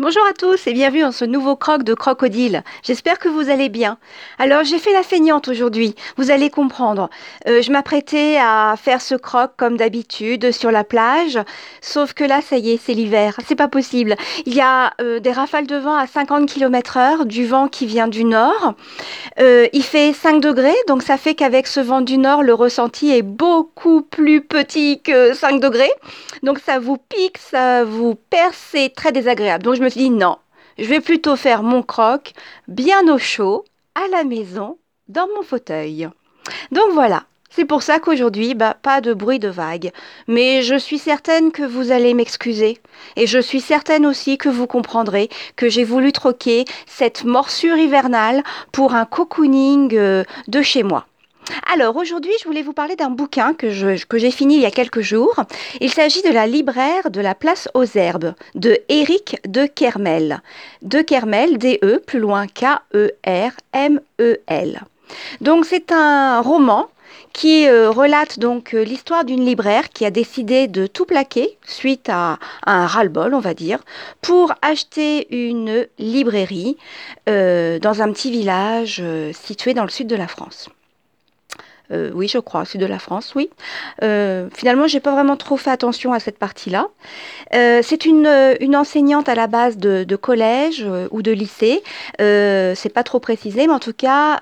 Bonjour 0.00 0.22
à 0.30 0.32
tous 0.32 0.68
et 0.68 0.74
bienvenue 0.74 1.00
dans 1.00 1.10
ce 1.10 1.24
nouveau 1.24 1.56
croc 1.56 1.82
de 1.82 1.92
crocodile. 1.92 2.62
J'espère 2.84 3.18
que 3.18 3.28
vous 3.28 3.50
allez 3.50 3.68
bien. 3.68 3.98
Alors 4.38 4.62
j'ai 4.62 4.78
fait 4.78 4.92
la 4.92 5.02
feignante 5.02 5.48
aujourd'hui, 5.48 5.96
vous 6.16 6.30
allez 6.30 6.50
comprendre. 6.50 7.10
Euh, 7.48 7.62
je 7.62 7.72
m'apprêtais 7.72 8.38
à 8.40 8.76
faire 8.80 9.00
ce 9.00 9.16
croc 9.16 9.50
comme 9.56 9.76
d'habitude 9.76 10.52
sur 10.52 10.70
la 10.70 10.84
plage, 10.84 11.40
sauf 11.80 12.12
que 12.12 12.22
là 12.22 12.40
ça 12.42 12.58
y 12.58 12.70
est, 12.70 12.80
c'est 12.80 12.94
l'hiver, 12.94 13.36
c'est 13.44 13.56
pas 13.56 13.66
possible. 13.66 14.14
Il 14.46 14.54
y 14.54 14.60
a 14.60 14.92
euh, 15.00 15.18
des 15.18 15.32
rafales 15.32 15.66
de 15.66 15.74
vent 15.74 15.96
à 15.96 16.06
50 16.06 16.48
km 16.48 16.96
heure, 16.96 17.26
du 17.26 17.44
vent 17.44 17.66
qui 17.66 17.84
vient 17.84 18.06
du 18.06 18.22
nord. 18.22 18.74
Euh, 19.40 19.66
il 19.72 19.82
fait 19.82 20.12
5 20.12 20.40
degrés, 20.40 20.76
donc 20.86 21.02
ça 21.02 21.16
fait 21.16 21.34
qu'avec 21.34 21.66
ce 21.66 21.80
vent 21.80 22.02
du 22.02 22.18
nord, 22.18 22.44
le 22.44 22.54
ressenti 22.54 23.10
est 23.10 23.22
beaucoup 23.22 24.02
plus 24.02 24.42
petit 24.42 25.00
que 25.02 25.34
5 25.34 25.58
degrés. 25.58 25.90
Donc 26.44 26.60
ça 26.60 26.78
vous 26.78 26.98
pique, 26.98 27.38
ça 27.38 27.82
vous 27.82 28.14
perce, 28.14 28.68
c'est 28.70 28.94
très 28.94 29.10
désagréable. 29.10 29.64
Donc 29.64 29.74
je 29.74 29.82
me 29.82 29.87
suis 29.88 30.02
dit 30.02 30.10
non, 30.10 30.38
je 30.78 30.84
vais 30.84 31.00
plutôt 31.00 31.36
faire 31.36 31.62
mon 31.62 31.82
croc 31.82 32.32
bien 32.68 33.06
au 33.08 33.18
chaud, 33.18 33.64
à 33.94 34.08
la 34.08 34.24
maison, 34.24 34.78
dans 35.08 35.26
mon 35.34 35.42
fauteuil. 35.42 36.08
Donc 36.70 36.92
voilà, 36.92 37.24
c'est 37.50 37.64
pour 37.64 37.82
ça 37.82 37.98
qu'aujourd'hui, 37.98 38.54
bah, 38.54 38.76
pas 38.80 39.00
de 39.00 39.14
bruit 39.14 39.38
de 39.38 39.48
vague. 39.48 39.90
Mais 40.28 40.62
je 40.62 40.76
suis 40.76 40.98
certaine 40.98 41.50
que 41.50 41.62
vous 41.62 41.90
allez 41.90 42.14
m'excuser. 42.14 42.78
Et 43.16 43.26
je 43.26 43.38
suis 43.38 43.60
certaine 43.60 44.06
aussi 44.06 44.38
que 44.38 44.48
vous 44.48 44.66
comprendrez 44.66 45.28
que 45.56 45.68
j'ai 45.68 45.84
voulu 45.84 46.12
troquer 46.12 46.64
cette 46.86 47.24
morsure 47.24 47.76
hivernale 47.76 48.42
pour 48.70 48.94
un 48.94 49.06
cocooning 49.06 49.96
euh, 49.96 50.24
de 50.46 50.62
chez 50.62 50.82
moi. 50.82 51.06
Alors 51.72 51.96
aujourd'hui, 51.96 52.32
je 52.40 52.44
voulais 52.46 52.62
vous 52.62 52.72
parler 52.72 52.96
d'un 52.96 53.10
bouquin 53.10 53.54
que, 53.54 53.70
j'ai 53.70 54.30
fini 54.30 54.56
il 54.56 54.60
y 54.60 54.66
a 54.66 54.70
quelques 54.70 55.00
jours. 55.00 55.36
Il 55.80 55.92
s'agit 55.92 56.22
de 56.22 56.30
La 56.30 56.46
libraire 56.46 57.10
de 57.10 57.20
la 57.20 57.34
place 57.34 57.68
aux 57.74 57.84
herbes 57.84 58.34
de 58.54 58.78
Éric 58.88 59.36
de 59.46 59.66
Kermel. 59.66 60.40
De 60.82 61.02
Kermel, 61.02 61.58
D-E, 61.58 62.02
plus 62.06 62.20
loin 62.20 62.46
K-E-R-M-E-L. 62.46 62.80
Donc 65.40 65.64
c'est 65.64 65.92
un 65.92 66.40
roman 66.40 66.88
qui 67.32 67.68
euh, 67.68 67.90
relate 67.90 68.38
donc 68.38 68.74
euh, 68.74 68.82
l'histoire 68.82 69.24
d'une 69.24 69.44
libraire 69.44 69.90
qui 69.90 70.04
a 70.04 70.10
décidé 70.10 70.66
de 70.66 70.86
tout 70.86 71.04
plaquer 71.04 71.56
suite 71.66 72.08
à, 72.08 72.38
un 72.66 72.86
ras-le-bol, 72.86 73.34
on 73.34 73.40
va 73.40 73.54
dire, 73.54 73.78
pour 74.22 74.52
acheter 74.62 75.26
une 75.50 75.86
librairie 75.98 76.76
euh, 77.28 77.78
dans 77.78 78.02
un 78.02 78.12
petit 78.12 78.30
village 78.30 79.02
situé 79.32 79.74
dans 79.74 79.84
le 79.84 79.90
sud 79.90 80.06
de 80.08 80.16
la 80.16 80.28
France. 80.28 80.68
Euh, 81.90 82.10
oui, 82.14 82.28
je 82.28 82.38
crois, 82.38 82.64
sud 82.64 82.80
de 82.80 82.86
la 82.86 82.98
France, 82.98 83.32
oui. 83.34 83.48
Euh, 84.02 84.48
finalement, 84.54 84.86
j'ai 84.86 85.00
pas 85.00 85.12
vraiment 85.12 85.36
trop 85.36 85.56
fait 85.56 85.70
attention 85.70 86.12
à 86.12 86.20
cette 86.20 86.38
partie-là. 86.38 86.88
Euh, 87.54 87.80
c'est 87.82 88.04
une, 88.04 88.28
une, 88.60 88.76
enseignante 88.76 89.28
à 89.28 89.34
la 89.34 89.46
base 89.46 89.78
de, 89.78 90.04
de 90.04 90.16
collège 90.16 90.86
ou 91.10 91.22
de 91.22 91.32
lycée. 91.32 91.82
c'est 92.18 92.92
pas 92.92 93.02
trop 93.02 93.20
précisé, 93.20 93.66
mais 93.66 93.72
en 93.72 93.78
tout 93.78 93.92
cas, 93.92 94.40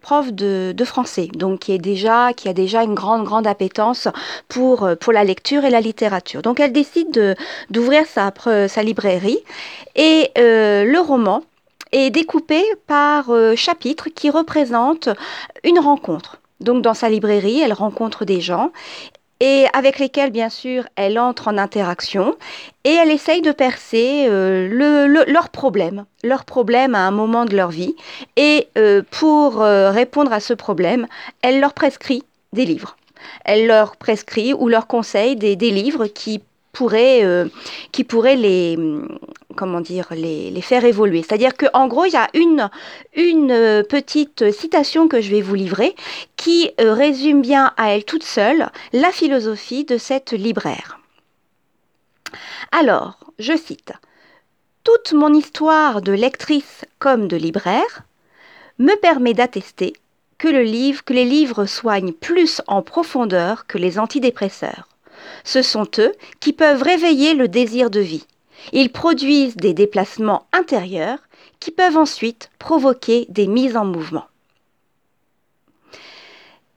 prof 0.00 0.32
de, 0.32 0.72
de, 0.74 0.84
français, 0.84 1.28
donc 1.34 1.60
qui 1.60 1.72
est 1.72 1.78
déjà, 1.78 2.32
qui 2.32 2.48
a 2.48 2.52
déjà 2.52 2.82
une 2.82 2.94
grande, 2.94 3.24
grande 3.24 3.46
appétence 3.46 4.08
pour 4.48 4.88
pour 5.00 5.12
la 5.12 5.24
lecture 5.24 5.64
et 5.64 5.70
la 5.70 5.80
littérature. 5.80 6.42
Donc, 6.42 6.60
elle 6.60 6.72
décide 6.72 7.36
d'ouvrir 7.70 8.06
sa 8.06 8.32
sa 8.68 8.82
librairie 8.82 9.38
et 9.94 10.30
le 10.36 10.98
roman 10.98 11.42
est 11.92 12.10
découpé 12.10 12.62
par 12.86 13.30
chapitres 13.56 14.08
qui 14.14 14.30
représentent 14.30 15.10
une 15.64 15.78
rencontre. 15.78 16.41
Donc 16.62 16.82
dans 16.82 16.94
sa 16.94 17.08
librairie, 17.08 17.60
elle 17.60 17.72
rencontre 17.72 18.24
des 18.24 18.40
gens 18.40 18.70
et 19.42 19.66
avec 19.72 19.98
lesquels, 19.98 20.30
bien 20.30 20.48
sûr, 20.48 20.84
elle 20.94 21.18
entre 21.18 21.48
en 21.48 21.58
interaction 21.58 22.36
et 22.84 22.90
elle 22.90 23.10
essaye 23.10 23.42
de 23.42 23.50
percer 23.50 24.26
euh, 24.28 24.68
le, 24.68 25.24
leurs 25.30 25.48
problèmes, 25.48 26.04
leurs 26.22 26.44
problèmes 26.44 26.94
à 26.94 27.00
un 27.00 27.10
moment 27.10 27.44
de 27.44 27.56
leur 27.56 27.70
vie. 27.70 27.96
Et 28.36 28.68
euh, 28.78 29.02
pour 29.10 29.60
euh, 29.60 29.90
répondre 29.90 30.32
à 30.32 30.38
ce 30.38 30.54
problème, 30.54 31.08
elle 31.42 31.58
leur 31.58 31.74
prescrit 31.74 32.22
des 32.52 32.64
livres. 32.64 32.96
Elle 33.44 33.66
leur 33.66 33.96
prescrit 33.96 34.54
ou 34.54 34.68
leur 34.68 34.86
conseille 34.86 35.34
des 35.34 35.56
livres 35.56 36.06
qui 36.06 36.40
euh, 36.80 37.48
qui 37.92 38.02
pourrait 38.02 38.34
les, 38.34 38.78
comment 39.56 39.82
dire, 39.82 40.08
les, 40.12 40.60
faire 40.62 40.84
évoluer. 40.86 41.22
C'est-à-dire 41.22 41.54
qu'en 41.54 41.86
gros, 41.86 42.06
il 42.06 42.12
y 42.12 42.16
a 42.16 42.28
une, 42.32 42.70
une 43.14 43.50
euh, 43.50 43.82
petite 43.82 44.50
citation 44.50 45.06
que 45.06 45.20
je 45.20 45.30
vais 45.30 45.42
vous 45.42 45.54
livrer 45.54 45.94
qui 46.36 46.70
euh, 46.80 46.94
résume 46.94 47.42
bien 47.42 47.74
à 47.76 47.90
elle 47.90 48.04
toute 48.04 48.24
seule 48.24 48.70
la 48.94 49.10
philosophie 49.12 49.84
de 49.84 49.98
cette 49.98 50.32
libraire. 50.32 50.98
Alors, 52.72 53.18
je 53.38 53.54
cite, 53.54 53.92
Toute 54.82 55.12
mon 55.12 55.34
histoire 55.34 56.00
de 56.00 56.12
lectrice 56.12 56.86
comme 56.98 57.28
de 57.28 57.36
libraire 57.36 58.02
me 58.78 58.98
permet 58.98 59.34
d'attester 59.34 59.92
que, 60.38 60.48
le 60.48 60.62
livre, 60.62 61.04
que 61.04 61.12
les 61.12 61.26
livres 61.26 61.66
soignent 61.66 62.14
plus 62.14 62.62
en 62.66 62.80
profondeur 62.80 63.66
que 63.66 63.76
les 63.76 63.98
antidépresseurs 63.98 64.88
ce 65.44 65.62
sont 65.62 65.88
eux 65.98 66.12
qui 66.40 66.52
peuvent 66.52 66.82
réveiller 66.82 67.34
le 67.34 67.48
désir 67.48 67.90
de 67.90 68.00
vie. 68.00 68.26
Ils 68.72 68.92
produisent 68.92 69.56
des 69.56 69.74
déplacements 69.74 70.46
intérieurs 70.52 71.18
qui 71.60 71.70
peuvent 71.70 71.96
ensuite 71.96 72.50
provoquer 72.58 73.26
des 73.28 73.46
mises 73.46 73.76
en 73.76 73.84
mouvement. 73.84 74.24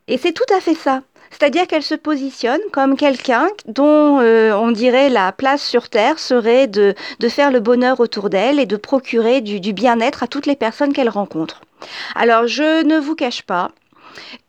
Et 0.08 0.18
c'est 0.18 0.34
tout 0.34 0.54
à 0.56 0.60
fait 0.60 0.76
ça. 0.76 1.02
C'est-à-dire 1.32 1.68
qu'elle 1.68 1.84
se 1.84 1.96
positionne 1.96 2.62
comme 2.72 2.96
quelqu'un 2.96 3.48
dont 3.66 4.22
euh, 4.22 4.54
on 4.54 4.72
dirait 4.72 5.10
la 5.10 5.32
place 5.34 5.62
sur 5.62 5.90
Terre 5.90 6.18
serait 6.18 6.68
de, 6.68 6.96
faire 7.28 7.52
le 7.52 7.60
bonheur 7.60 8.00
autour 8.00 8.30
d'elle 8.30 8.60
et 8.60 8.66
de 8.66 8.78
procurer 8.78 9.42
du 9.42 9.74
bien-être 9.74 10.24
à 10.24 10.28
toutes 10.28 10.46
les 10.46 10.56
personnes 10.56 10.94
qu'elle 10.94 11.10
rencontre. 11.10 11.62
Alors 12.16 12.48
je 12.48 12.84
ne 12.84 12.98
vous 12.98 13.16
cache 13.16 13.42
pas 13.42 13.72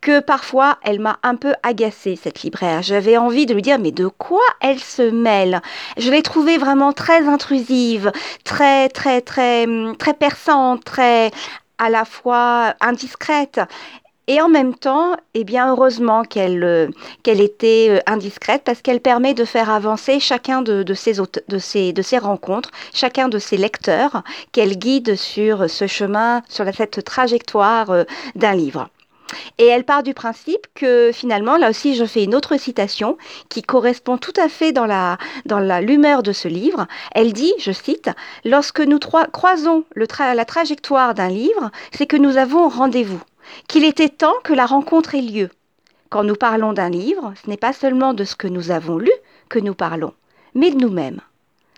que 0.00 0.20
parfois 0.20 0.78
elle 0.82 1.00
m'a 1.00 1.18
un 1.22 1.36
peu 1.36 1.54
agacée, 1.62 2.18
cette 2.20 2.42
libraire. 2.42 2.82
J'avais 2.82 3.16
envie 3.16 3.46
de 3.46 3.54
lui 3.54 3.62
dire, 3.62 3.78
mais 3.78 3.92
de 3.92 4.06
quoi 4.06 4.42
elle 4.60 4.80
se 4.80 5.02
mêle? 5.02 5.60
Je 5.96 6.10
l'ai 6.10 6.22
trouvée 6.22 6.58
vraiment 6.58 6.92
très 6.92 7.26
intrusive, 7.26 8.12
très, 8.44 8.88
très, 8.88 9.20
très, 9.20 9.66
très 9.98 10.14
perçante, 10.14 10.84
très 10.84 11.30
à 11.78 11.90
la 11.90 12.04
fois 12.04 12.74
indiscrète. 12.80 13.60
Et 14.28 14.40
en 14.40 14.48
même 14.48 14.74
temps, 14.74 15.14
eh 15.34 15.44
bien, 15.44 15.70
heureusement 15.70 16.24
qu'elle 16.24 16.64
euh, 16.64 16.88
était 17.24 17.86
euh, 17.90 18.00
indiscrète 18.06 18.62
parce 18.64 18.82
qu'elle 18.82 19.00
permet 19.00 19.34
de 19.34 19.44
faire 19.44 19.70
avancer 19.70 20.18
chacun 20.18 20.62
de, 20.62 20.82
de, 20.82 20.94
ses, 20.94 21.12
de, 21.48 21.58
ses, 21.58 21.92
de 21.92 22.02
ses 22.02 22.18
rencontres, 22.18 22.70
chacun 22.92 23.28
de 23.28 23.38
ses 23.38 23.56
lecteurs, 23.56 24.24
qu'elle 24.50 24.78
guide 24.78 25.14
sur 25.14 25.70
ce 25.70 25.86
chemin, 25.86 26.42
sur 26.48 26.64
cette 26.74 27.04
trajectoire 27.04 27.90
euh, 27.90 28.02
d'un 28.34 28.54
livre. 28.54 28.88
Et 29.58 29.66
elle 29.66 29.84
part 29.84 30.02
du 30.02 30.14
principe 30.14 30.66
que 30.74 31.10
finalement, 31.12 31.56
là 31.56 31.70
aussi, 31.70 31.94
je 31.94 32.04
fais 32.04 32.24
une 32.24 32.34
autre 32.34 32.56
citation 32.56 33.16
qui 33.48 33.62
correspond 33.62 34.18
tout 34.18 34.32
à 34.36 34.48
fait 34.48 34.72
dans 34.72 34.86
la, 34.86 35.18
dans 35.44 35.58
l'humeur 35.80 36.22
de 36.22 36.32
ce 36.32 36.48
livre. 36.48 36.86
Elle 37.12 37.32
dit, 37.32 37.52
je 37.58 37.72
cite, 37.72 38.10
Lorsque 38.44 38.80
nous 38.80 38.98
croisons 38.98 39.84
la 39.94 40.44
trajectoire 40.44 41.14
d'un 41.14 41.28
livre, 41.28 41.70
c'est 41.92 42.06
que 42.06 42.16
nous 42.16 42.36
avons 42.36 42.68
rendez-vous, 42.68 43.20
qu'il 43.68 43.84
était 43.84 44.08
temps 44.08 44.34
que 44.44 44.52
la 44.52 44.66
rencontre 44.66 45.14
ait 45.14 45.22
lieu. 45.22 45.50
Quand 46.10 46.22
nous 46.22 46.36
parlons 46.36 46.72
d'un 46.72 46.90
livre, 46.90 47.34
ce 47.42 47.50
n'est 47.50 47.56
pas 47.56 47.72
seulement 47.72 48.14
de 48.14 48.24
ce 48.24 48.36
que 48.36 48.46
nous 48.46 48.70
avons 48.70 48.98
lu 48.98 49.10
que 49.48 49.58
nous 49.58 49.74
parlons, 49.74 50.14
mais 50.54 50.70
de 50.70 50.76
nous-mêmes. 50.76 51.20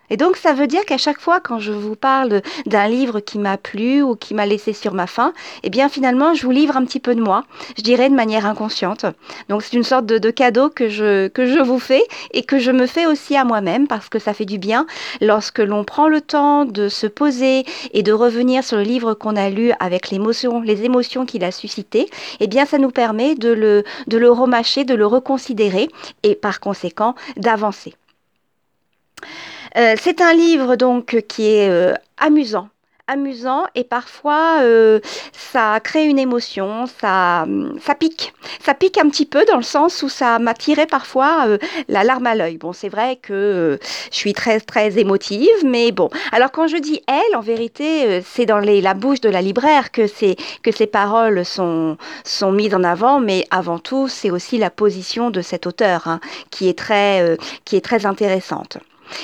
Et 0.09 0.17
donc 0.17 0.37
ça 0.37 0.53
veut 0.53 0.67
dire 0.67 0.85
qu'à 0.85 0.97
chaque 0.97 1.19
fois 1.19 1.39
quand 1.39 1.59
je 1.59 1.71
vous 1.71 1.95
parle 1.95 2.41
d'un 2.65 2.87
livre 2.87 3.19
qui 3.19 3.37
m'a 3.39 3.57
plu 3.57 4.01
ou 4.01 4.15
qui 4.15 4.33
m'a 4.33 4.45
laissé 4.45 4.73
sur 4.73 4.93
ma 4.93 5.07
faim, 5.07 5.33
eh 5.63 5.69
bien 5.69 5.89
finalement 5.89 6.33
je 6.33 6.45
vous 6.45 6.51
livre 6.51 6.77
un 6.77 6.85
petit 6.85 6.99
peu 6.99 7.15
de 7.15 7.21
moi, 7.21 7.43
je 7.77 7.83
dirais 7.83 8.09
de 8.09 8.15
manière 8.15 8.45
inconsciente. 8.45 9.05
Donc 9.49 9.63
c'est 9.63 9.75
une 9.75 9.83
sorte 9.83 10.05
de, 10.05 10.29
cadeau 10.31 10.69
que 10.69 10.89
je, 10.89 11.27
que 11.27 11.45
je 11.45 11.59
vous 11.59 11.79
fais 11.79 12.03
et 12.31 12.43
que 12.43 12.59
je 12.59 12.71
me 12.71 12.85
fais 12.85 13.05
aussi 13.05 13.35
à 13.35 13.43
moi-même 13.43 13.87
parce 13.87 14.09
que 14.09 14.19
ça 14.19 14.33
fait 14.33 14.45
du 14.45 14.57
bien 14.57 14.85
lorsque 15.21 15.59
l'on 15.59 15.83
prend 15.83 16.07
le 16.07 16.21
temps 16.21 16.65
de 16.65 16.89
se 16.89 17.07
poser 17.07 17.65
et 17.93 18.03
de 18.03 18.11
revenir 18.11 18.63
sur 18.63 18.77
le 18.77 18.83
livre 18.83 19.13
qu'on 19.13 19.35
a 19.35 19.49
lu 19.49 19.71
avec 19.79 20.09
l'émotion, 20.09 20.61
les 20.61 20.83
émotions 20.83 21.25
qu'il 21.25 21.43
a 21.43 21.51
suscité, 21.51 22.09
eh 22.39 22.47
bien 22.47 22.65
ça 22.65 22.77
nous 22.77 22.91
permet 22.91 23.35
de 23.35 23.49
le, 23.49 23.83
de 24.07 24.17
le 24.17 24.31
remâcher, 24.31 24.83
de 24.83 24.95
le 24.95 25.05
reconsidérer 25.05 25.89
et 26.23 26.35
par 26.35 26.59
conséquent 26.59 27.15
d'avancer. 27.37 27.93
Euh, 29.77 29.95
c'est 29.99 30.21
un 30.21 30.33
livre 30.33 30.75
donc 30.75 31.23
qui 31.27 31.47
est 31.47 31.69
euh, 31.69 31.93
amusant 32.17 32.69
amusant 33.11 33.63
et 33.73 33.83
parfois 33.83 34.59
euh, 34.61 34.99
ça 35.33 35.79
crée 35.79 36.05
une 36.05 36.19
émotion, 36.19 36.85
ça, 37.01 37.47
ça 37.81 37.95
pique. 37.95 38.35
Ça 38.63 38.75
pique 38.75 38.99
un 38.99 39.09
petit 39.09 39.25
peu 39.25 39.43
dans 39.45 39.57
le 39.57 39.63
sens 39.63 40.03
où 40.03 40.09
ça 40.09 40.37
m'a 40.37 40.53
tiré 40.53 40.85
parfois 40.85 41.47
la 41.87 42.03
larme 42.03 42.27
à 42.27 42.35
l'œil. 42.35 42.57
Bon, 42.57 42.71
c'est 42.71 42.87
vrai 42.87 43.15
que 43.15 43.79
je 44.11 44.15
suis 44.15 44.33
très 44.33 44.59
très 44.59 44.99
émotive, 44.99 45.49
mais 45.65 45.91
bon. 45.91 46.11
Alors 46.31 46.51
quand 46.51 46.67
je 46.67 46.77
dis 46.77 47.01
elle, 47.07 47.35
en 47.35 47.41
vérité, 47.41 48.21
c'est 48.21 48.45
dans 48.45 48.59
la 48.59 48.93
bouche 48.93 49.21
de 49.21 49.29
la 49.29 49.41
libraire 49.41 49.91
que, 49.91 50.03
que 50.61 50.71
ces 50.71 50.85
paroles 50.85 51.43
sont, 51.45 51.97
sont 52.23 52.51
mises 52.51 52.75
en 52.75 52.83
avant, 52.83 53.19
mais 53.19 53.47
avant 53.49 53.79
tout, 53.79 54.07
c'est 54.07 54.29
aussi 54.29 54.59
la 54.59 54.69
position 54.69 55.31
de 55.31 55.41
cet 55.41 55.65
auteur 55.65 56.07
hein, 56.07 56.19
qui, 56.51 56.69
est 56.69 56.77
très, 56.77 57.39
qui 57.65 57.75
est 57.75 57.81
très 57.83 58.05
intéressante. 58.05 58.77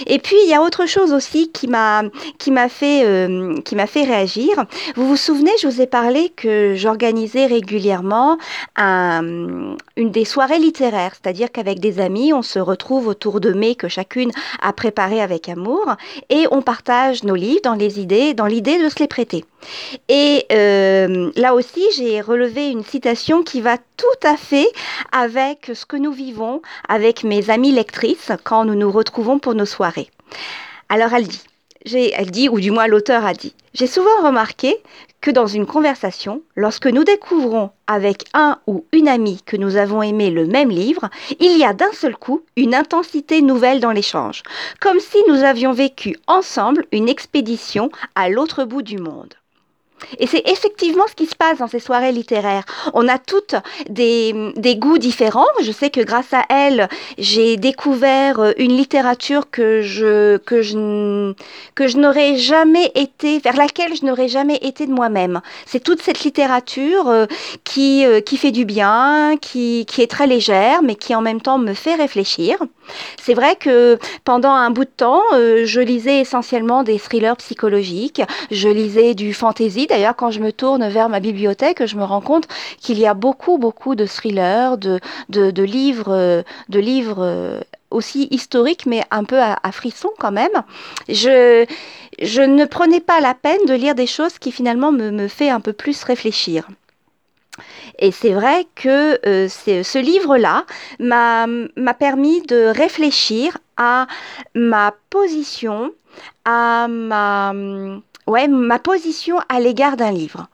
Et 0.08 0.20
puis 0.20 0.36
il 0.44 0.50
y 0.50 0.54
a 0.54 0.62
autre 0.62 0.86
chose 0.86 1.14
aussi 1.14 1.52
qui 1.52 1.68
m'a 1.68 2.04
qui 2.38 2.52
m'a 2.52 2.70
fait 2.70 3.04
euh, 3.06 3.60
qui 3.62 3.76
m'a 3.76 3.88
fait 3.88 4.04
réagir. 4.04 4.66
Vous 4.96 5.08
vous 5.08 5.18
souvenez, 5.18 5.52
je 5.62 5.68
vous 5.68 5.82
ai 5.82 5.88
parlé 5.88 6.30
que 6.30 6.74
j'organisais 6.76 7.46
régulièrement 7.46 8.38
un, 8.76 9.76
une 9.98 10.12
des 10.12 10.26
soirées 10.26 10.60
littéraires, 10.60 11.14
c'est-à-dire 11.22 11.52
qu'avec 11.52 11.80
des 11.80 12.00
amis, 12.00 12.34
on 12.34 12.42
se 12.42 12.60
retrouve 12.60 13.08
autour 13.08 13.40
de 13.40 13.54
mets 13.54 13.76
que 13.76 13.88
chacune 13.88 14.32
a 14.62 14.74
préparé 14.74 15.22
avec 15.22 15.50
amour 15.50 15.96
et 16.30 16.46
on 16.52 16.62
partage 16.62 17.24
nos 17.24 17.36
livres 17.36 17.62
dans 17.64 17.74
les 17.74 18.00
idées, 18.00 18.34
dans 18.34 18.46
l'idée 18.46 18.82
de 18.82 18.90
se 18.90 19.00
les 19.00 19.08
prêter. 19.08 19.46
Et 20.10 20.46
euh, 20.52 21.32
là 21.36 21.54
aussi, 21.54 21.84
j'ai 21.98 22.22
relevé 22.22 22.70
une 22.70 22.84
citation 22.84 23.44
qui 23.44 23.62
va 23.62 23.78
tout 23.98 24.28
à 24.28 24.38
fait 24.38 24.68
avec 25.12 25.72
ce 25.74 25.86
que 25.86 25.98
nous 25.98 26.12
vivons 26.12 26.62
avec 26.88 27.24
mes 27.24 27.50
amies 27.50 27.72
lectrices 27.72 28.32
quand 28.44 28.66
nous 28.66 28.76
nous 28.76 28.92
retrouvons 28.92 29.40
pour 29.40 29.56
nos 29.56 29.66
soirées. 29.66 30.10
Alors 30.90 31.14
elle 31.14 31.28
dit, 31.28 31.42
elle 32.14 32.32
dit, 32.32 32.50
ou 32.50 32.60
du 32.60 32.72
moins 32.72 32.88
l'auteur 32.88 33.26
a 33.26 33.34
dit, 33.34 33.54
j'ai 33.74 33.88
souvent 33.88 34.24
remarqué 34.24 34.78
que 35.22 35.32
dans 35.32 35.48
une 35.48 35.66
conversation, 35.66 36.42
lorsque 36.56 36.88
nous 36.88 37.04
découvrons 37.04 37.72
avec 37.88 38.26
un 38.34 38.60
ou 38.68 38.86
une 38.92 39.08
amie 39.08 39.42
que 39.46 39.58
nous 39.58 39.76
avons 39.76 40.04
aimé 40.04 40.30
le 40.30 40.46
même 40.46 40.70
livre, 40.70 41.10
il 41.40 41.58
y 41.58 41.64
a 41.64 41.74
d'un 41.74 41.92
seul 41.94 42.16
coup 42.16 42.44
une 42.56 42.76
intensité 42.76 43.42
nouvelle 43.42 43.80
dans 43.80 43.92
l'échange, 43.92 44.44
comme 44.80 45.00
si 45.00 45.18
nous 45.28 45.44
avions 45.44 45.74
vécu 45.74 46.16
ensemble 46.28 46.86
une 46.92 47.10
expédition 47.10 47.90
à 48.14 48.30
l'autre 48.30 48.66
bout 48.66 48.84
du 48.84 48.98
monde. 48.98 49.34
Et 50.20 50.28
c'est 50.28 50.44
effectivement 50.50 51.06
ce 51.10 51.16
qui 51.16 51.26
se 51.26 51.36
passe 51.36 51.60
dans 51.60 51.68
ces 51.68 51.80
soirées 51.80 52.12
littéraires. 52.12 52.66
On 52.94 53.08
a 53.08 53.18
toutes 53.18 53.56
des, 53.90 54.52
des 54.56 54.76
goûts 54.76 54.98
différents. 54.98 55.46
Je 55.62 55.72
sais 55.72 55.90
que 55.90 56.02
grâce 56.02 56.34
à 56.34 56.46
elle, 56.50 56.90
j'ai 57.18 57.58
découvert 57.58 58.40
euh, 58.40 58.52
une 58.58 58.76
littérature 58.76 59.50
que 59.50 59.82
je, 59.82 60.38
que 60.38 60.62
je, 60.62 61.34
que 61.76 61.88
je 61.88 61.98
n'aurais 61.98 62.36
jamais 62.36 62.92
été, 62.96 63.40
vers 63.40 63.56
laquelle 63.56 63.96
je 63.96 64.06
n'aurais 64.06 64.28
jamais 64.28 64.58
été 64.62 64.86
de 64.86 64.92
moi-même. 64.92 65.42
C'est 65.66 65.84
toute 65.84 66.02
cette 66.02 66.24
littérature 66.24 67.10
euh, 67.10 67.26
qui, 67.64 68.06
euh, 68.06 68.20
qui 68.20 68.38
fait 68.38 68.52
du 68.52 68.66
bien, 68.66 69.38
qui, 69.42 69.86
qui 69.86 70.02
est 70.02 70.12
très 70.12 70.28
légère, 70.28 70.84
mais 70.84 70.96
qui 70.96 71.16
en 71.16 71.22
même 71.22 71.42
temps 71.42 71.58
me 71.58 71.74
fait 71.74 71.96
réfléchir. 71.96 72.58
C'est 73.22 73.34
vrai 73.34 73.56
que 73.56 73.98
pendant 74.26 74.52
un 74.52 74.70
bout 74.70 74.86
de 74.86 74.90
temps, 74.96 75.24
je 75.34 75.80
lisais 75.80 76.20
essentiellement 76.20 76.84
des 76.84 77.00
thrillers 77.00 77.36
psychologiques, 77.38 78.22
je 78.52 78.70
lisais 78.70 79.16
du 79.16 79.34
fantasy 79.34 79.85
D'ailleurs, 79.88 80.16
quand 80.16 80.32
je 80.32 80.40
me 80.40 80.52
tourne 80.52 80.88
vers 80.88 81.10
ma 81.10 81.20
bibliothèque, 81.20 81.86
je 81.86 81.96
me 81.96 82.04
rends 82.04 82.22
compte 82.22 82.48
qu'il 82.80 83.00
y 83.00 83.06
a 83.06 83.14
beaucoup, 83.14 83.58
beaucoup 83.58 83.96
de 83.96 84.06
thrillers, 84.06 84.78
de, 84.78 85.00
livres, 85.62 86.44
de 86.70 86.80
livres 86.80 87.24
euh, 87.24 87.60
aussi 87.92 88.28
historiques, 88.32 88.86
mais 88.86 89.04
un 89.12 89.24
peu 89.24 89.40
à, 89.40 89.72
frisson 89.72 90.10
quand 90.20 90.32
même. 90.32 90.64
Je, 91.10 91.66
je 92.22 92.42
ne 92.42 92.66
prenais 92.66 93.00
pas 93.00 93.20
la 93.20 93.34
peine 93.34 93.66
de 93.68 93.74
lire 93.74 93.96
des 93.96 94.08
choses 94.08 94.40
qui 94.40 94.52
finalement 94.52 94.92
me, 94.92 95.12
me 95.12 95.28
fait 95.28 95.50
un 95.50 95.60
peu 95.60 95.74
plus 95.74 96.04
réfléchir. 96.04 96.68
Et 98.00 98.12
c'est 98.12 98.34
vrai 98.34 98.68
que 98.76 99.20
euh, 99.26 99.48
ce 99.48 100.00
livre-là 100.00 100.66
m'a 101.00 101.94
permis 101.98 102.42
de 102.42 102.66
réfléchir 102.68 103.58
à 103.78 104.08
ma 104.54 104.94
position, 105.10 105.92
à 106.44 106.88
ma 106.90 107.54
ouais, 108.28 108.48
ma 108.48 108.80
position 108.80 109.38
à 109.50 109.60
l'égard 109.60 109.98
d'un 109.98 110.12
livre. 110.12 110.48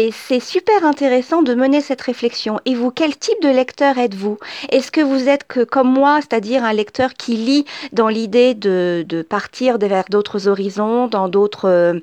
Et 0.00 0.12
c'est 0.12 0.38
super 0.38 0.84
intéressant 0.84 1.42
de 1.42 1.56
mener 1.56 1.80
cette 1.80 2.02
réflexion. 2.02 2.60
Et 2.64 2.76
vous, 2.76 2.92
quel 2.92 3.16
type 3.16 3.42
de 3.42 3.48
lecteur 3.48 3.98
êtes-vous? 3.98 4.38
Est-ce 4.70 4.92
que 4.92 5.00
vous 5.00 5.28
êtes 5.28 5.44
que, 5.48 5.64
comme 5.64 5.92
moi, 5.92 6.20
c'est-à-dire 6.20 6.62
un 6.62 6.72
lecteur 6.72 7.14
qui 7.14 7.34
lit 7.34 7.64
dans 7.90 8.06
l'idée 8.06 8.54
de, 8.54 9.26
partir 9.28 9.76
vers 9.76 10.04
d'autres 10.08 10.46
horizons, 10.46 11.08
dans 11.08 11.28
d'autres, 11.28 12.00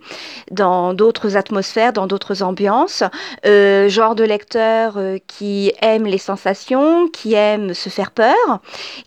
dans 0.52 0.94
d'autres 0.94 1.38
atmosphères, 1.38 1.94
dans 1.94 2.06
d'autres 2.06 2.44
ambiances 2.44 3.04
euh, 3.46 3.88
Genre 3.88 4.16
de 4.16 4.26
lecteur 4.26 4.96
euh, 4.98 5.18
qui 5.26 5.72
aime 5.82 6.06
les 6.06 6.18
sensations, 6.18 7.08
qui 7.08 7.34
aime 7.34 7.74
se 7.74 7.88
faire 7.88 8.12
peur, 8.12 8.60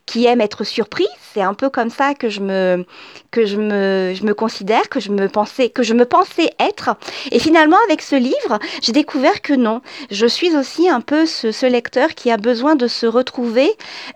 qui 0.06 0.24
aime 0.24 0.40
être 0.40 0.64
surpris? 0.64 1.08
C'est 1.34 1.42
un 1.42 1.52
peu 1.52 1.68
comme 1.68 1.90
ça 1.90 2.14
que 2.14 2.30
je 2.30 2.40
me, 2.40 2.86
que 3.30 3.44
je 3.44 3.58
me, 3.58 4.14
je 4.14 4.24
me 4.24 4.32
considère, 4.32 4.88
que 4.88 4.98
je 4.98 5.10
me 5.10 5.28
pensais, 5.28 5.68
que 5.68 5.82
je 5.82 5.92
me 5.92 6.06
pensais 6.06 6.50
être. 6.58 6.96
Et 7.32 7.38
finalement, 7.38 7.76
avec 7.86 8.00
ce 8.00 8.16
livre, 8.16 8.58
j'ai 8.80 8.92
découvert 8.92 9.42
que 9.42 9.52
non. 9.52 9.80
Je 10.10 10.26
suis 10.26 10.56
aussi 10.56 10.88
un 10.88 11.00
peu 11.00 11.26
ce, 11.26 11.66
lecteur 11.66 12.14
qui 12.14 12.30
a 12.30 12.36
besoin 12.36 12.76
de 12.76 12.86
se 12.86 13.06
retrouver 13.06 13.70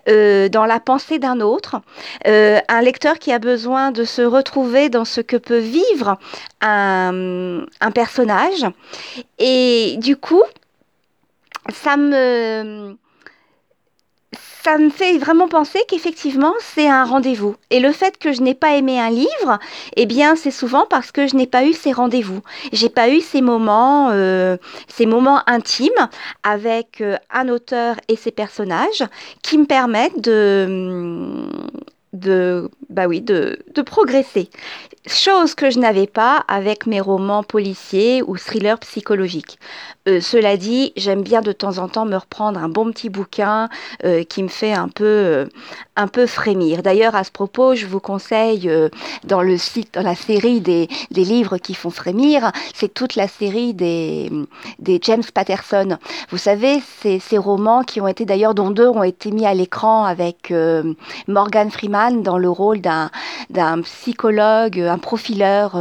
euh, 0.07 0.49
dans 0.49 0.65
la 0.65 0.79
pensée 0.79 1.19
d'un 1.19 1.39
autre, 1.39 1.77
euh, 2.27 2.59
un 2.67 2.81
lecteur 2.81 3.19
qui 3.19 3.31
a 3.31 3.39
besoin 3.39 3.91
de 3.91 4.03
se 4.03 4.21
retrouver 4.21 4.89
dans 4.89 5.05
ce 5.05 5.21
que 5.21 5.37
peut 5.37 5.59
vivre 5.59 6.17
un, 6.61 7.65
un 7.81 7.91
personnage. 7.91 8.65
Et 9.39 9.95
du 9.97 10.17
coup, 10.17 10.43
ça 11.71 11.97
me 11.97 12.97
ça 14.63 14.77
me 14.77 14.89
fait 14.89 15.17
vraiment 15.17 15.47
penser 15.47 15.79
qu'effectivement, 15.87 16.53
c'est 16.59 16.87
un 16.87 17.03
rendez-vous. 17.03 17.55
Et 17.69 17.79
le 17.79 17.91
fait 17.91 18.17
que 18.17 18.31
je 18.31 18.41
n'ai 18.41 18.53
pas 18.53 18.75
aimé 18.75 18.99
un 18.99 19.09
livre, 19.09 19.59
eh 19.97 20.05
bien, 20.05 20.35
c'est 20.35 20.51
souvent 20.51 20.85
parce 20.89 21.11
que 21.11 21.27
je 21.27 21.35
n'ai 21.35 21.47
pas 21.47 21.65
eu 21.65 21.73
ces 21.73 21.91
rendez-vous. 21.91 22.41
J'ai 22.71 22.89
pas 22.89 23.09
eu 23.09 23.19
ces 23.19 23.41
moments, 23.41 24.09
euh, 24.11 24.57
ces 24.87 25.05
moments 25.05 25.41
intimes 25.47 25.91
avec 26.43 27.01
euh, 27.01 27.17
un 27.31 27.49
auteur 27.49 27.97
et 28.07 28.15
ses 28.15 28.31
personnages 28.31 29.03
qui 29.41 29.57
me 29.57 29.65
permettent 29.65 30.21
de 30.21 31.49
bah 32.89 33.07
oui, 33.07 33.21
de 33.21 33.81
progresser. 33.81 34.49
Chose 35.05 35.53
que 35.53 35.69
je 35.69 35.79
n'avais 35.79 36.07
pas 36.07 36.45
avec 36.47 36.85
mes 36.85 37.01
romans 37.01 37.43
policiers 37.43 38.23
ou 38.25 38.37
thrillers 38.37 38.79
psychologiques. 38.79 39.59
Euh, 40.07 40.21
cela 40.21 40.55
dit, 40.55 40.93
j'aime 40.95 41.23
bien 41.23 41.41
de 41.41 41.51
temps 41.51 41.77
en 41.77 41.89
temps 41.89 42.05
me 42.05 42.15
reprendre 42.15 42.57
un 42.57 42.69
bon 42.69 42.89
petit 42.89 43.09
bouquin 43.09 43.67
euh, 44.05 44.23
qui 44.23 44.43
me 44.43 44.47
fait 44.47 44.71
un 44.71 44.87
peu, 44.87 45.03
euh, 45.03 45.45
un 45.97 46.07
peu 46.07 46.25
frémir. 46.25 46.83
D'ailleurs, 46.83 47.15
à 47.15 47.25
ce 47.25 47.31
propos, 47.31 47.75
je 47.75 47.85
vous 47.85 47.99
conseille 47.99 48.71
dans 49.25 49.41
le 49.41 49.57
site, 49.57 49.93
dans 49.93 50.03
la 50.03 50.15
série 50.15 50.61
des, 50.61 50.87
des 51.11 51.25
livres 51.25 51.57
qui 51.57 51.73
font 51.73 51.89
frémir, 51.89 52.53
c'est 52.73 52.93
toute 52.93 53.15
la 53.15 53.27
série 53.27 53.73
des, 53.73 54.31
des 54.79 54.99
James 55.01 55.23
Patterson. 55.33 55.97
Vous 56.29 56.37
savez, 56.37 56.81
ces 57.01 57.37
romans 57.37 57.83
qui 57.83 57.99
ont 57.99 58.07
été 58.07 58.23
d'ailleurs, 58.23 58.55
dont 58.55 58.71
deux 58.71 58.87
ont 58.87 59.03
été 59.03 59.31
mis 59.31 59.45
à 59.45 59.53
l'écran 59.53 60.05
avec 60.05 60.53
Morgan 61.27 61.71
Freeman 61.71 62.23
dans 62.23 62.37
le 62.37 62.49
rôle 62.49 62.81
d'un 62.81 63.81
psychologue, 63.83 64.92
un 64.93 64.97
profileur, 64.97 65.75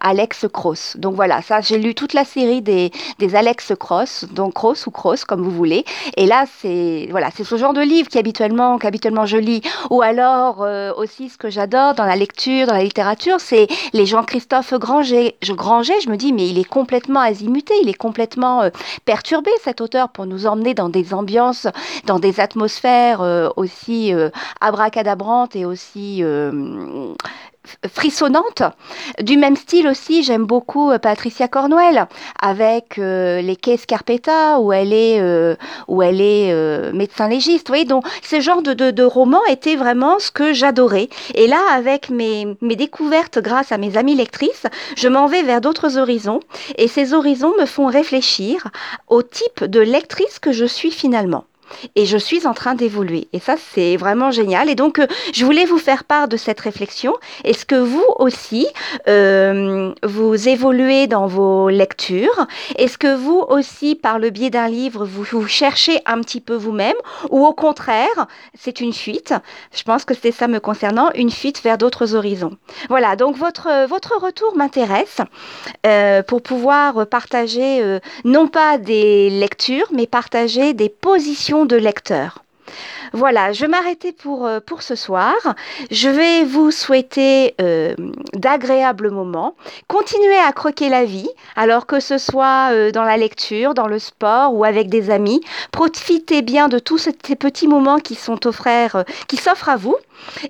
Alex 0.00 0.46
Cross. 0.52 0.96
Donc 0.98 1.14
voilà, 1.14 1.42
ça, 1.42 1.60
j'ai 1.60 1.78
lu 1.78 1.94
toute 1.94 2.12
la 2.12 2.24
série 2.24 2.62
des, 2.62 2.90
Alex 3.34 3.72
Cross, 3.78 4.26
donc 4.30 4.54
Cross 4.54 4.86
ou 4.86 4.90
Cross 4.90 5.24
comme 5.24 5.42
vous 5.42 5.50
voulez. 5.50 5.84
Et 6.16 6.26
là, 6.26 6.44
c'est 6.60 7.08
voilà, 7.10 7.30
c'est 7.34 7.44
ce 7.44 7.56
genre 7.56 7.72
de 7.72 7.80
livre 7.80 8.08
qui 8.08 8.18
habituellement, 8.18 8.78
qu'habituellement 8.78 9.26
je 9.26 9.36
lis. 9.36 9.62
Ou 9.90 10.02
alors 10.02 10.62
euh, 10.62 10.92
aussi 10.96 11.28
ce 11.28 11.38
que 11.38 11.50
j'adore 11.50 11.94
dans 11.94 12.04
la 12.04 12.16
lecture, 12.16 12.66
dans 12.66 12.74
la 12.74 12.84
littérature, 12.84 13.40
c'est 13.40 13.66
les 13.92 14.06
Jean-Christophe 14.06 14.74
Granger. 14.74 15.36
Je, 15.42 15.52
Granger, 15.52 15.94
je 16.02 16.10
me 16.10 16.16
dis 16.16 16.32
mais 16.32 16.48
il 16.48 16.58
est 16.58 16.64
complètement 16.64 17.20
azimuté, 17.20 17.74
il 17.82 17.88
est 17.88 17.94
complètement 17.94 18.62
euh, 18.62 18.70
perturbé 19.04 19.50
cet 19.62 19.80
auteur 19.80 20.10
pour 20.10 20.26
nous 20.26 20.46
emmener 20.46 20.74
dans 20.74 20.88
des 20.88 21.14
ambiances, 21.14 21.66
dans 22.04 22.18
des 22.18 22.40
atmosphères 22.40 23.20
euh, 23.22 23.48
aussi 23.56 24.12
abracadabrantes 24.60 25.56
et 25.56 25.64
aussi 25.64 26.22
frissonnante. 27.92 28.62
Du 29.22 29.36
même 29.36 29.56
style 29.56 29.88
aussi, 29.88 30.22
j'aime 30.22 30.44
beaucoup 30.44 30.90
euh, 30.90 30.98
Patricia 30.98 31.48
Cornwell 31.48 32.06
avec 32.40 32.98
euh, 32.98 33.40
les 33.40 33.56
Quais 33.56 33.76
Scarpetta 33.76 34.60
où 34.60 34.72
elle 34.72 34.92
est, 34.92 35.20
euh, 35.20 35.56
où 35.88 36.02
elle 36.02 36.20
est 36.20 36.52
médecin 36.92 37.28
légiste. 37.28 37.68
Vous 37.68 37.72
voyez, 37.72 37.84
donc 37.84 38.04
ce 38.22 38.40
genre 38.40 38.62
de, 38.62 38.72
de, 38.72 39.02
roman 39.04 39.40
était 39.48 39.76
vraiment 39.76 40.18
ce 40.18 40.30
que 40.30 40.52
j'adorais. 40.52 41.08
Et 41.34 41.46
là, 41.46 41.60
avec 41.72 42.10
mes, 42.10 42.56
mes 42.60 42.76
découvertes 42.76 43.38
grâce 43.38 43.72
à 43.72 43.78
mes 43.78 43.96
amies 43.96 44.14
lectrices, 44.14 44.66
je 44.96 45.08
m'en 45.08 45.26
vais 45.26 45.42
vers 45.42 45.60
d'autres 45.60 45.98
horizons 45.98 46.40
et 46.76 46.88
ces 46.88 47.14
horizons 47.14 47.54
me 47.58 47.66
font 47.66 47.86
réfléchir 47.86 48.68
au 49.08 49.22
type 49.22 49.64
de 49.64 49.80
lectrice 49.80 50.38
que 50.38 50.52
je 50.52 50.64
suis 50.64 50.90
finalement 50.90 51.44
et 51.94 52.06
je 52.06 52.16
suis 52.16 52.46
en 52.46 52.54
train 52.54 52.74
d'évoluer. 52.74 53.28
Et 53.32 53.40
ça, 53.40 53.56
c'est 53.74 53.96
vraiment 53.96 54.30
génial. 54.30 54.68
Et 54.68 54.74
donc, 54.74 54.98
euh, 54.98 55.06
je 55.32 55.44
voulais 55.44 55.64
vous 55.64 55.78
faire 55.78 56.04
part 56.04 56.28
de 56.28 56.36
cette 56.36 56.60
réflexion. 56.60 57.14
Est-ce 57.44 57.64
que 57.66 57.76
vous 57.76 58.04
aussi, 58.18 58.66
euh, 59.08 59.92
vous 60.02 60.48
évoluez 60.48 61.06
dans 61.06 61.26
vos 61.26 61.68
lectures? 61.68 62.46
Est-ce 62.76 62.98
que 62.98 63.14
vous 63.14 63.44
aussi, 63.48 63.94
par 63.94 64.18
le 64.18 64.30
biais 64.30 64.50
d'un 64.50 64.68
livre, 64.68 65.04
vous, 65.04 65.46
cherchez 65.46 66.00
un 66.06 66.20
petit 66.20 66.40
peu 66.40 66.54
vous-même? 66.54 66.96
Ou 67.30 67.46
au 67.46 67.52
contraire, 67.52 68.26
c'est 68.58 68.80
une 68.80 68.92
fuite? 68.92 69.34
Je 69.74 69.82
pense 69.82 70.04
que 70.04 70.14
c'est 70.14 70.32
ça 70.32 70.48
me 70.48 70.60
concernant, 70.60 71.10
une 71.14 71.30
fuite 71.30 71.62
vers 71.62 71.78
d'autres 71.78 72.14
horizons. 72.14 72.56
Voilà, 72.88 73.16
donc 73.16 73.36
votre, 73.36 73.86
votre 73.86 74.20
retour 74.20 74.56
m'intéresse 74.56 75.20
euh, 75.86 76.22
pour 76.22 76.42
pouvoir 76.42 77.06
partager 77.06 77.98
non 78.24 78.48
pas 78.48 78.78
des 78.78 79.30
lectures, 79.30 79.86
mais 79.92 80.06
partager 80.06 80.74
des 80.74 80.88
positions 80.88 81.55
de 81.64 81.76
lecteur. 81.76 82.45
Voilà, 83.12 83.52
je 83.52 83.66
m'arrêtais 83.66 84.12
pour, 84.12 84.46
euh, 84.46 84.60
pour 84.60 84.82
ce 84.82 84.94
soir. 84.94 85.34
Je 85.90 86.08
vais 86.08 86.44
vous 86.44 86.70
souhaiter 86.70 87.54
euh, 87.60 87.94
d'agréables 88.34 89.10
moments. 89.10 89.54
Continuez 89.88 90.38
à 90.38 90.52
croquer 90.52 90.88
la 90.88 91.04
vie, 91.04 91.28
alors 91.54 91.86
que 91.86 92.00
ce 92.00 92.18
soit 92.18 92.70
euh, 92.72 92.90
dans 92.90 93.04
la 93.04 93.16
lecture, 93.16 93.74
dans 93.74 93.86
le 93.86 93.98
sport 93.98 94.54
ou 94.54 94.64
avec 94.64 94.88
des 94.88 95.10
amis. 95.10 95.40
Profitez 95.72 96.42
bien 96.42 96.68
de 96.68 96.78
tous 96.78 96.98
ces 96.98 97.12
petits 97.12 97.68
moments 97.68 97.98
qui 97.98 98.14
sont 98.14 98.46
offerts, 98.46 99.04
qui 99.28 99.36
s'offrent 99.36 99.68
à 99.68 99.76
vous. 99.76 99.96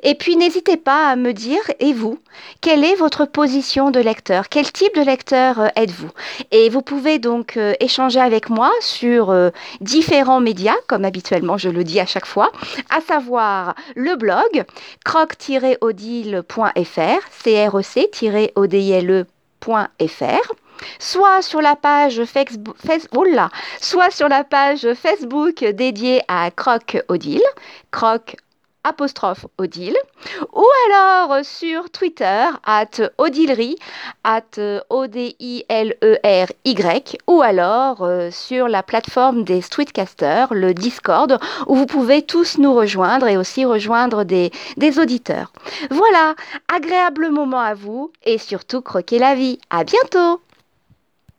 Et 0.04 0.14
puis 0.14 0.36
n'hésitez 0.36 0.76
pas 0.76 1.08
à 1.08 1.16
me 1.16 1.32
dire, 1.32 1.60
et 1.80 1.92
vous, 1.92 2.20
quelle 2.60 2.84
est 2.84 2.94
votre 2.94 3.24
position 3.26 3.90
de 3.90 3.98
lecteur? 3.98 4.48
Quel 4.48 4.70
type 4.70 4.94
de 4.94 5.02
lecteur 5.02 5.72
êtes-vous? 5.74 6.10
Et 6.52 6.68
vous 6.68 6.82
pouvez 6.82 7.18
donc 7.18 7.58
échanger 7.80 8.20
avec 8.20 8.48
moi 8.48 8.70
sur 8.80 9.34
différents 9.80 10.40
médias, 10.40 10.76
comme 10.86 11.04
habituellement 11.04 11.58
je 11.58 11.68
le 11.68 11.82
dis 11.82 11.98
à 11.98 12.05
chaque 12.06 12.26
fois, 12.26 12.50
à 12.90 13.00
savoir 13.00 13.76
le 13.94 14.16
blog 14.16 14.64
croc-odile.fr, 15.04 16.42
crec-odile.fr 18.12 19.26
soit 20.98 21.42
sur 21.42 21.62
la 21.62 21.76
page 21.76 22.24
Facebook, 22.24 22.76
soit 23.80 24.10
sur 24.10 24.28
la 24.28 24.42
page 24.44 24.86
Facebook 24.94 25.64
dédiée 25.64 26.20
à 26.28 26.50
Croc 26.50 27.02
Odile, 27.08 27.42
apostrophe 28.86 29.46
Odile, 29.58 29.96
ou 30.52 30.64
alors 30.86 31.44
sur 31.44 31.90
Twitter, 31.90 32.46
at 32.64 33.02
Odilery, 33.18 33.76
at 34.22 34.60
O-D-I-L-E-R-Y, 34.88 35.58
ou 37.26 37.42
alors 37.42 38.02
euh, 38.02 38.30
sur 38.30 38.68
la 38.68 38.84
plateforme 38.84 39.42
des 39.42 39.60
streetcasters, 39.60 40.54
le 40.54 40.72
Discord, 40.72 41.38
où 41.66 41.74
vous 41.74 41.86
pouvez 41.86 42.22
tous 42.22 42.58
nous 42.58 42.74
rejoindre 42.74 43.26
et 43.26 43.36
aussi 43.36 43.64
rejoindre 43.64 44.22
des, 44.24 44.52
des 44.76 45.00
auditeurs. 45.00 45.52
Voilà, 45.90 46.34
agréable 46.72 47.30
moment 47.30 47.60
à 47.60 47.74
vous 47.74 48.12
et 48.24 48.38
surtout 48.38 48.82
croquez 48.82 49.18
la 49.18 49.34
vie. 49.34 49.58
À 49.70 49.82
bientôt! 49.82 50.40